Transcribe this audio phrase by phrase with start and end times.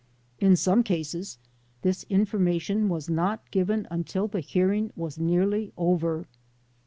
[0.39, 1.37] In some cases
[1.83, 6.25] this information was not given until the hearing was nearly over.